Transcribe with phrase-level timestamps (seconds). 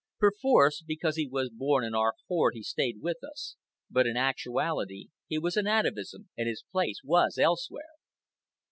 [0.17, 3.55] Perforce, because he was born in our horde he stayed with us;
[3.87, 7.93] but in actuality he was an atavism and his place was elsewhere.